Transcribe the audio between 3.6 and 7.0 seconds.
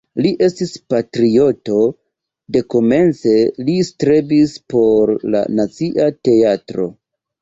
li strebis por la Nacia Teatro.